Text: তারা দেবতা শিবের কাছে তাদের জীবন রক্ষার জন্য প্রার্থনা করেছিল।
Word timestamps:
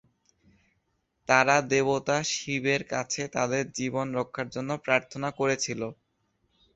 তারা 1.29 1.55
দেবতা 1.71 2.17
শিবের 2.31 2.81
কাছে 2.93 3.21
তাদের 3.35 3.63
জীবন 3.77 4.07
রক্ষার 4.17 4.47
জন্য 4.55 4.71
প্রার্থনা 4.85 5.29
করেছিল। 5.39 5.81